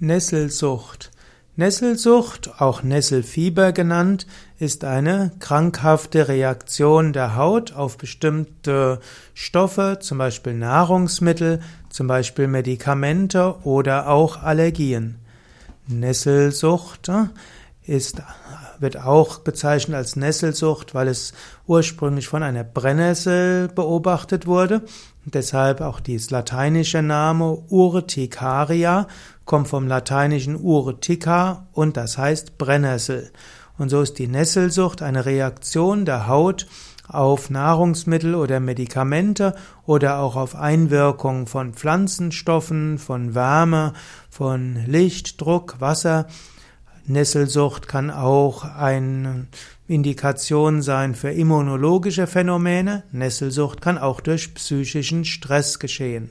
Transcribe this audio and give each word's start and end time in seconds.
Nesselsucht. 0.00 1.10
Nesselsucht, 1.56 2.60
auch 2.60 2.84
Nesselfieber 2.84 3.72
genannt, 3.72 4.28
ist 4.60 4.84
eine 4.84 5.32
krankhafte 5.40 6.28
Reaktion 6.28 7.12
der 7.12 7.34
Haut 7.34 7.72
auf 7.72 7.98
bestimmte 7.98 9.00
Stoffe, 9.34 9.98
zum 10.00 10.18
Beispiel 10.18 10.54
Nahrungsmittel, 10.54 11.60
zum 11.90 12.06
Beispiel 12.06 12.46
Medikamente 12.46 13.56
oder 13.64 14.08
auch 14.08 14.40
Allergien. 14.40 15.16
Nesselsucht 15.88 17.10
ist, 17.84 18.22
wird 18.80 18.98
auch 18.98 19.38
bezeichnet 19.38 19.96
als 19.96 20.16
Nesselsucht, 20.16 20.94
weil 20.94 21.08
es 21.08 21.32
ursprünglich 21.66 22.28
von 22.28 22.42
einer 22.42 22.64
Brennnessel 22.64 23.68
beobachtet 23.68 24.46
wurde. 24.46 24.82
Deshalb 25.24 25.80
auch 25.80 26.00
dieses 26.00 26.30
lateinische 26.30 27.02
Name 27.02 27.62
Urticaria 27.68 29.06
kommt 29.44 29.68
vom 29.68 29.86
lateinischen 29.86 30.56
urtica 30.60 31.66
und 31.72 31.96
das 31.96 32.18
heißt 32.18 32.58
Brennnessel. 32.58 33.30
Und 33.78 33.90
so 33.90 34.02
ist 34.02 34.18
die 34.18 34.26
Nesselsucht 34.26 35.02
eine 35.02 35.24
Reaktion 35.24 36.04
der 36.04 36.26
Haut 36.28 36.66
auf 37.08 37.48
Nahrungsmittel 37.48 38.34
oder 38.34 38.60
Medikamente 38.60 39.54
oder 39.86 40.18
auch 40.18 40.36
auf 40.36 40.54
Einwirkung 40.54 41.46
von 41.46 41.72
Pflanzenstoffen, 41.72 42.98
von 42.98 43.34
Wärme, 43.34 43.94
von 44.30 44.84
Licht, 44.86 45.40
Druck, 45.40 45.76
Wasser. 45.78 46.26
Nesselsucht 47.08 47.88
kann 47.88 48.10
auch 48.10 48.64
eine 48.64 49.46
Indikation 49.86 50.82
sein 50.82 51.14
für 51.14 51.30
immunologische 51.30 52.26
Phänomene. 52.26 53.04
Nesselsucht 53.12 53.80
kann 53.80 53.98
auch 53.98 54.20
durch 54.20 54.54
psychischen 54.54 55.24
Stress 55.24 55.78
geschehen. 55.78 56.30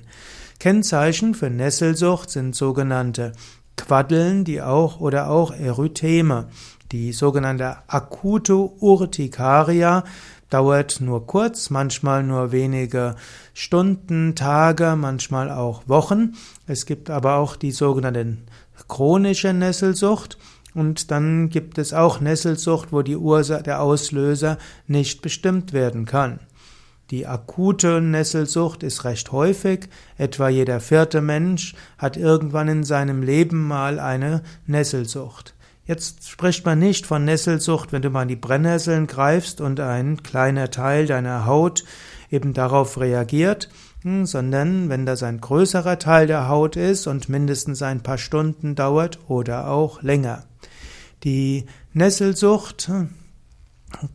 Kennzeichen 0.60 1.34
für 1.34 1.50
Nesselsucht 1.50 2.30
sind 2.30 2.56
sogenannte 2.56 3.34
Quaddeln, 3.76 4.44
die 4.44 4.62
auch 4.62 5.00
oder 5.00 5.30
auch 5.30 5.52
Erytheme. 5.52 6.50
Die 6.92 7.12
sogenannte 7.12 7.78
akute 7.88 8.56
Urtikaria 8.56 10.04
dauert 10.50 11.02
nur 11.02 11.28
kurz, 11.28 11.70
manchmal 11.70 12.24
nur 12.24 12.52
wenige 12.52 13.16
Stunden, 13.54 14.36
Tage, 14.36 14.96
manchmal 14.98 15.52
auch 15.52 15.84
Wochen. 15.88 16.36
Es 16.66 16.86
gibt 16.86 17.10
aber 17.10 17.36
auch 17.36 17.56
die 17.56 17.72
sogenannte 17.72 18.38
chronische 18.88 19.54
Nesselsucht. 19.54 20.38
Und 20.78 21.10
dann 21.10 21.50
gibt 21.50 21.80
es 21.80 21.92
auch 21.92 22.20
Nesselsucht, 22.20 22.92
wo 22.92 23.02
die 23.02 23.18
Ursache, 23.18 23.64
der 23.64 23.82
Auslöser 23.82 24.60
nicht 24.86 25.24
bestimmt 25.24 25.74
werden 25.74 26.06
kann. 26.06 26.40
Die 27.10 27.26
akute 27.26 28.00
Nesselsucht 28.00 28.84
ist 28.84 29.04
recht 29.04 29.32
häufig. 29.32 29.90
Etwa 30.20 30.50
jeder 30.50 30.80
vierte 30.80 31.20
Mensch 31.20 31.74
hat 31.98 32.16
irgendwann 32.16 32.68
in 32.68 32.84
seinem 32.84 33.24
Leben 33.24 33.68
mal 33.68 34.00
eine 34.00 34.44
Nesselsucht. 34.68 35.56
Jetzt 35.86 36.30
spricht 36.30 36.64
man 36.64 36.78
nicht 36.78 37.08
von 37.08 37.26
Nesselsucht, 37.26 37.92
wenn 37.92 38.04
du 38.04 38.12
mal 38.12 38.22
in 38.22 38.28
die 38.28 38.36
Brennnesseln 38.36 39.08
greifst 39.08 39.62
und 39.62 39.80
ein 39.80 40.22
kleiner 40.22 40.70
Teil 40.70 41.08
deiner 41.08 41.48
Haut 41.48 41.86
eben 42.30 42.54
darauf 42.54 43.00
reagiert, 43.00 43.70
hm, 44.04 44.28
sondern 44.28 44.90
wenn 44.90 45.08
das 45.08 45.24
ein 45.24 45.42
größerer 45.42 45.98
Teil 45.98 46.28
der 46.28 46.48
Haut 46.48 46.76
ist 46.76 47.08
und 47.08 47.30
mindestens 47.30 47.82
ein 47.82 48.04
paar 48.04 48.20
Stunden 48.20 48.76
dauert 48.76 49.18
oder 49.28 49.70
auch 49.70 50.04
länger. 50.04 50.47
Die 51.28 51.66
Nesselsucht 51.92 52.90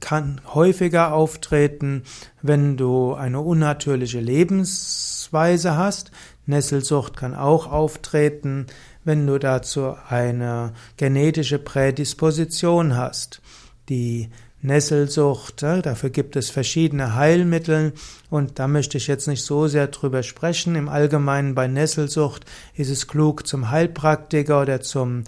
kann 0.00 0.40
häufiger 0.54 1.12
auftreten, 1.12 2.04
wenn 2.40 2.78
du 2.78 3.12
eine 3.12 3.40
unnatürliche 3.40 4.18
Lebensweise 4.18 5.76
hast. 5.76 6.10
Nesselsucht 6.46 7.14
kann 7.14 7.34
auch 7.34 7.70
auftreten, 7.70 8.66
wenn 9.04 9.26
du 9.26 9.38
dazu 9.38 9.94
eine 10.08 10.72
genetische 10.96 11.58
Prädisposition 11.58 12.96
hast. 12.96 13.42
Die 13.90 14.30
Nesselsucht, 14.64 15.62
dafür 15.62 16.10
gibt 16.10 16.36
es 16.36 16.48
verschiedene 16.48 17.16
Heilmittel 17.16 17.94
und 18.30 18.60
da 18.60 18.68
möchte 18.68 18.96
ich 18.96 19.08
jetzt 19.08 19.26
nicht 19.26 19.42
so 19.42 19.66
sehr 19.66 19.88
drüber 19.88 20.22
sprechen. 20.22 20.76
Im 20.76 20.88
Allgemeinen 20.88 21.56
bei 21.56 21.66
Nesselsucht 21.66 22.46
ist 22.76 22.88
es 22.88 23.08
klug, 23.08 23.44
zum 23.44 23.70
Heilpraktiker 23.70 24.62
oder 24.62 24.80
zum 24.80 25.24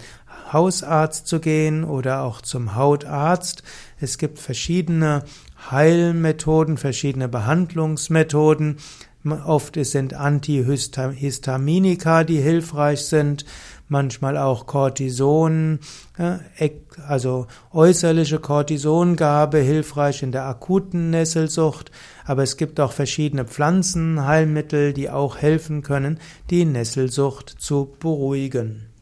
Hausarzt 0.55 1.27
zu 1.27 1.41
gehen 1.41 1.83
oder 1.83 2.21
auch 2.21 2.39
zum 2.39 2.75
Hautarzt. 2.75 3.61
Es 3.99 4.17
gibt 4.17 4.39
verschiedene 4.39 5.25
Heilmethoden, 5.69 6.77
verschiedene 6.77 7.27
Behandlungsmethoden. 7.27 8.77
Oft 9.45 9.77
sind 9.83 10.13
Antihistaminika, 10.13 12.23
die 12.23 12.39
hilfreich 12.39 13.05
sind, 13.05 13.43
manchmal 13.89 14.37
auch 14.37 14.65
Cortison, 14.65 15.79
also 17.05 17.47
äußerliche 17.73 18.39
Cortisongabe 18.39 19.57
hilfreich 19.57 20.23
in 20.23 20.31
der 20.31 20.45
akuten 20.45 21.09
Nesselsucht, 21.09 21.91
aber 22.23 22.43
es 22.43 22.55
gibt 22.55 22.79
auch 22.79 22.93
verschiedene 22.93 23.43
Pflanzenheilmittel, 23.45 24.93
die 24.93 25.09
auch 25.09 25.37
helfen 25.37 25.81
können, 25.81 26.19
die 26.49 26.63
Nesselsucht 26.63 27.49
zu 27.49 27.93
beruhigen. 27.99 28.94